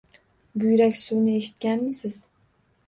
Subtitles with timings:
[0.61, 2.21] Buyraksuvni eshitganmisiz?